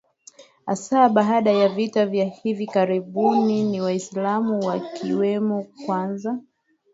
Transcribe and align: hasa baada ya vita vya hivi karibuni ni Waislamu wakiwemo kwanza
hasa 0.65 1.09
baada 1.09 1.51
ya 1.51 1.69
vita 1.69 2.05
vya 2.05 2.25
hivi 2.25 2.67
karibuni 2.67 3.63
ni 3.63 3.81
Waislamu 3.81 4.59
wakiwemo 4.59 5.63
kwanza 5.85 6.39